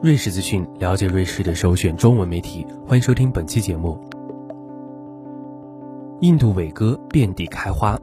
[0.00, 2.64] 瑞士资讯，了解瑞士的首选中文媒体。
[2.86, 4.00] 欢迎收听本期节目。
[6.20, 7.98] 印度伟哥遍地开花。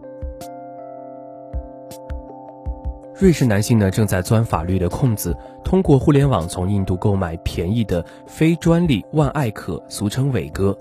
[3.18, 10.78] 瑞士男性呢正在钻法律的空子，通过互联网从印度购买便宜的非专利万艾可，俗称伟哥。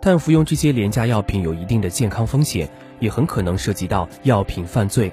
[0.00, 5.12] 但服用这些廉价药品有一定的健康风险，也很可能涉及到药品犯罪。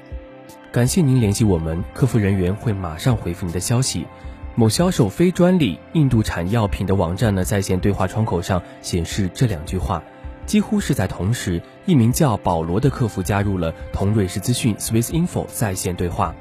[0.71, 4.07] 感谢您联系我们，客服人员会马上回复您的消息。
[4.55, 10.03] 某销售非专利印度产药品的网站的，在线对话窗口上显示这两句话。
[10.45, 16.35] 几乎是在同时，一名叫保罗的客服加入了同瑞士资讯 Swiss Info 在线对话。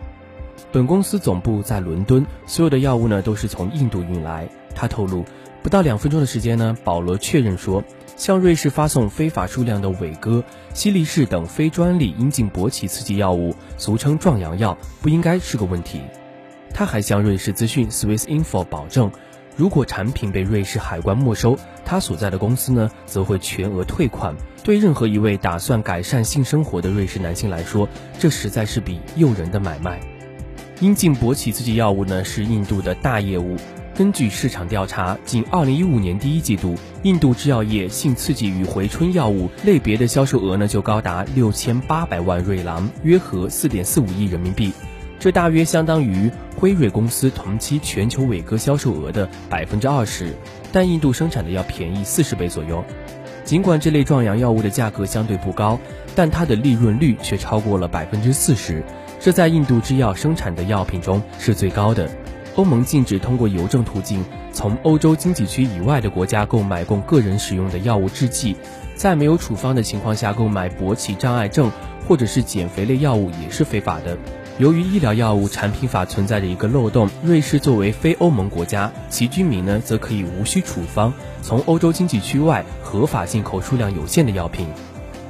[0.71, 4.47] 本公司总部在伦敦，所有的药物呢都是从印度运来。
[4.75, 5.25] 他透露，
[5.63, 7.83] 不到两分钟的时间呢，保罗确认说，
[8.17, 16.03] 向瑞士发送非法数量的伟哥、西力士等非专利阴茎勃起刺激药物，俗称壮阳药，不应该是个问题。
[16.83, 19.09] 他还向瑞士资讯 Swiss Info 保证，
[19.57, 24.35] 如果产品被瑞士海关没收，他所在的公司呢则会全额退款。
[24.65, 30.01] 对任何一位打算改善性生活的瑞士男性来说，这实在是笔诱人的买卖。
[30.81, 33.57] 阴茎勃起刺激药物呢是印度的大业务。
[33.95, 36.75] 根据市场调查，仅2015年第一季度，
[37.05, 44.73] 印度制药业性刺激与回春药物类别的销售额呢就高达6800万瑞郎，约合4.45亿人民币。
[45.23, 50.35] 这大约相当于辉瑞公司同期全球伟哥销售额的百分之二十，
[50.73, 52.85] 但印度生产的要便宜四十倍左右。
[53.45, 55.79] 尽管这类壮阳药物的价格相对不高，
[56.17, 58.83] 但它的利润率却超过了百分之四十，
[59.21, 62.11] 这在印度制药生产的药品中是最高的。
[62.57, 68.57] 欧盟禁止通过邮政途径从欧洲经济区以外的国家购买供个人使用的药物制剂，
[68.97, 71.71] 在没有处方的情况下购买勃起障碍症
[72.09, 74.19] 或者是减肥类药物也是非法的。
[74.63, 84.69] 由于医疗药物产品法存在着一个漏洞，瑞士作为非欧盟国家，其居民呢则可以无需处方从欧洲经济区外合法进口数量有限的药品。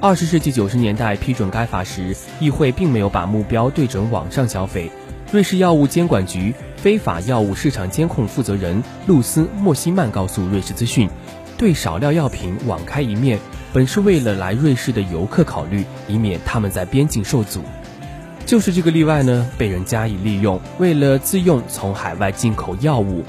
[0.02, 4.90] 二十世纪九十年代批准该法时，议会并没有把目标对准网上消费。
[5.32, 11.08] 瑞士药物监管局非法药物市场监控负责人露丝·莫西曼告诉瑞士资讯，
[11.56, 13.38] 对少量药品网开一面，
[13.72, 17.62] 本是为了来瑞士的游客考虑，以免他们在边境受阻。
[18.44, 23.24] 就是这个例外呢，被人加以利用，为了自用从海外进口药物。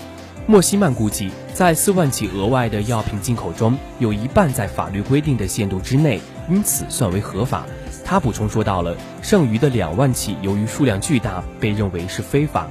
[0.46, 6.19] 莫西曼估计，在四万起额外的药品进口中，有一半在法律规定的限度之内，
[6.50, 7.66] 因此算为合法。
[8.03, 12.69] 他补充说到了，剩余的两万起由于数量巨大，被认为是非法。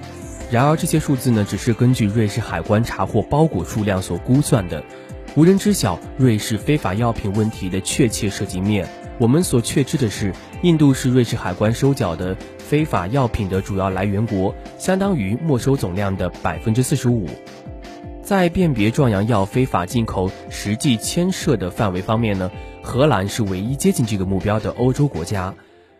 [0.50, 4.84] 然而这些数字呢，只是根据瑞士海关查获包裹数量所估算的，
[5.34, 8.86] 无人知晓瑞士非法药品问题的确切涉及面。
[9.22, 17.28] 我们所确知的是，印度是瑞士海关收缴的非法药品的主要来源国，相当于没收总量的百分之四十五。
[18.20, 22.50] 在辨别壮阳药非法进口实际牵涉的范围方面呢，
[22.82, 25.54] 荷兰是唯一接近这个目标的欧洲国家。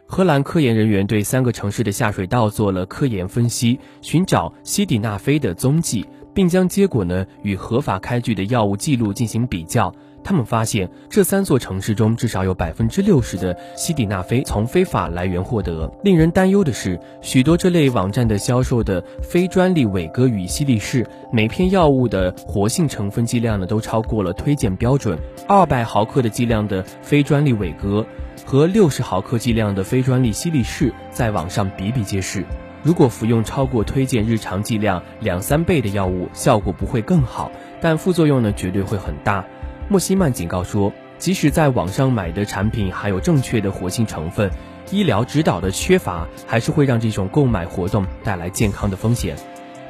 [0.04, 9.94] 荷兰科研人员对三个城市的下水道做了科研分析，寻找西底那非的踪迹，并将结果呢与合法开具的药物记录进行比较。
[10.24, 15.92] 他们发现，这三座城市中至少有百分之六十的西底那非从非法来源获得。
[16.02, 25.18] 令人担忧的是，许多这类网站的销售的非专利伟哥与西力士，每片药物的活性成分剂量呢都超过了推荐标准。
[25.48, 28.06] 二百毫克的剂量的非专利伟哥
[28.44, 32.44] 和六十毫克剂量的非专利西力士在网上比比皆是。
[32.82, 37.50] 如果服用超过推荐日常剂量两三倍的药物，效果不会更好，
[37.80, 39.44] 但副作用呢绝对会很大。
[39.92, 44.50] 莫西曼警告说，即使在网上买的产品含有正确的活性成分，
[44.90, 49.36] 医疗指导的缺乏还是会让这种购买活动带来健康的风险。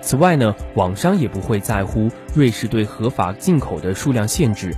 [0.01, 4.75] 此外呢，网商也不会在乎瑞士对合法进口的数量限制。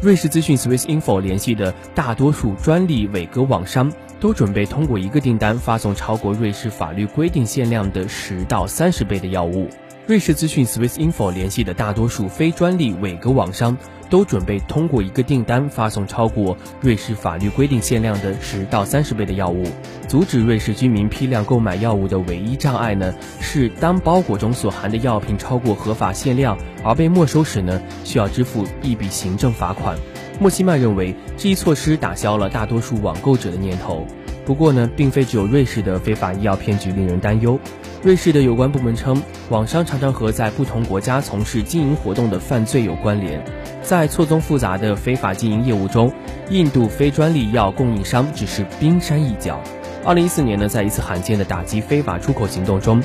[0.00, 9.68] 瑞士资讯 Swiss Info 联系的大多数专利伟哥网商都准备通过一个订单发送超过瑞士法律规定限量的十到三十倍的药物。
[10.06, 13.76] 瑞士资讯 Swiss Info 联系的大多数非专利伟哥网商。
[14.10, 19.64] 都准备通过一个订单发送超过瑞士法律规定限量的十到三十倍的药物。
[20.08, 29.96] 阻止瑞士居民批量购买药物的唯一障碍呢，是当包裹中所含的药品超过合法限量而被没收时呢，需要支付一笔行政罚款。
[30.40, 34.06] 莫西曼认为这一措施打消了大多数网购者的念头。
[34.50, 37.56] 不过呢，并非只有瑞士的非法医药骗局令人担忧。
[38.02, 43.40] 瑞士的有关部门称，网商常常和在不同国家从事经营活动的犯罪有关联。
[43.80, 46.12] 在错综复杂的非法经营业务中，
[46.48, 49.60] 印度非专利药供应商只是冰山一角。
[50.04, 53.00] 二零一四年呢，在一次罕见的打击非法出口行动中，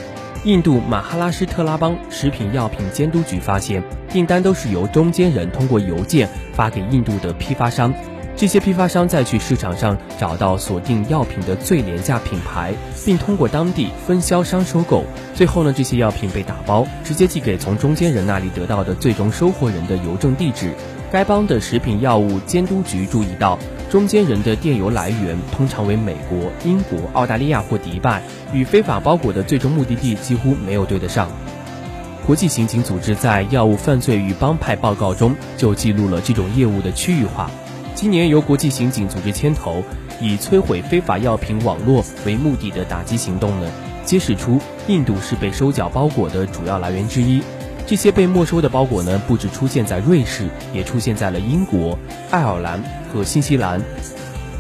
[0.46, 7.94] 印度马哈拉施特拉邦食品药品监督局发现，订单都是由中间人通过邮件发给印度的批发商。
[8.38, 12.74] 这些批发商再去市场上找到锁定药品的最廉价品牌，
[13.06, 15.06] 并通过当地分销商收购。
[15.34, 20.74] 最后呢，这些药品被打包，直接寄给从中间人那里得到的最终收货人的邮政地址。
[21.10, 23.58] 该邦的食品药物监督局注意到，
[23.90, 28.22] 中间人的电邮来源通常为美国、英国、澳大利亚或迪拜，
[28.52, 31.30] 与非法包裹的最终目的地几乎没有对得上。
[32.26, 37.50] 国际刑警组织在《药物犯罪与帮派报告》中就记录了这种业务的区域化。
[37.96, 39.82] 今年由国际刑警组织牵头，
[40.20, 43.72] 以摧毁非法药品网络为目的的打击行动呢，
[44.04, 47.42] 揭示出印度是被收缴包裹的主要来源之一。
[47.88, 51.98] 这些被没收的包裹呢，不止出现在瑞士，也出现在了英国、
[52.32, 52.84] 爱尔兰
[53.14, 53.82] 和新西兰。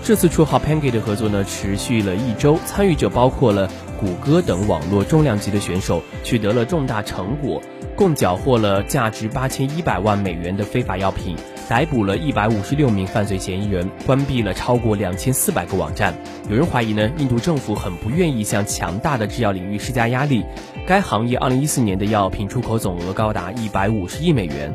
[0.01, 7.61] 这次绰号 Pangy 的合作呢，持续了一周，参与者包括了谷歌等网络重量级的选手，取得了重大成果，
[7.97, 11.35] 共缴获了价值八千一百万美元的非法药品。
[11.67, 16.13] 逮捕了一百五十六名犯罪嫌疑人，关闭了超过两千四百个网站。
[16.47, 20.43] 有人怀疑呢，印度政府很不愿意向强大的制药领域施加压力。
[20.85, 24.71] 该行业二零一四年的药品出口总额高达一百五十亿美元。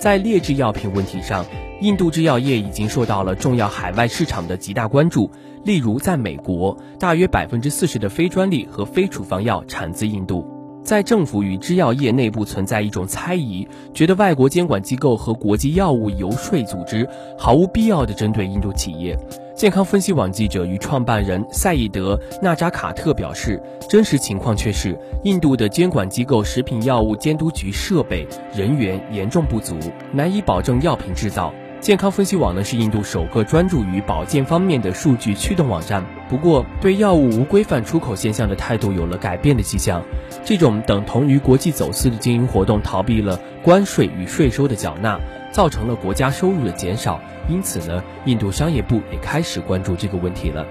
[0.00, 1.46] 在劣质药品问题上，
[1.80, 5.30] 印度制药业已经受到了重要海外市场的极大关注。
[5.64, 10.61] 例如，在美国，大约百分之四十的非专利和非处方药产自印度。
[10.84, 17.08] 在政府与制药业内部存在一种猜疑，觉得外国监管机构和国际药物游说组织
[17.38, 19.16] 毫无必要地针对印度企业。
[19.54, 29.76] 健康分析网记者与创办人赛义德·纳扎卡特表示，真实情况却是，印度的监管机构食品药物监督局设备人员严重不足，
[30.12, 31.52] 难以保证药品制造。
[31.80, 36.04] 健康分析网呢是印度首个专注于保健方面的数据驱动网站。
[36.32, 40.02] 不过，对药物无规范出口现象的态度有了改变的迹象。
[40.42, 45.20] 这种等同于国际走私的经营活动，逃避了关税与税收的缴纳，
[45.52, 47.20] 造成了国家收入的减少。
[47.50, 50.66] 因此呢，印度商业部也开始关注这个问题了。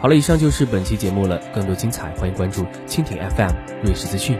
[0.00, 1.40] 好了，以上就是本期节目了。
[1.54, 3.52] 更多精彩，欢迎关注蜻蜓 FM
[3.84, 4.36] 瑞士资讯。